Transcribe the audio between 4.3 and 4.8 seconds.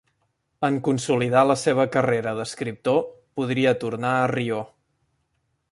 Rio.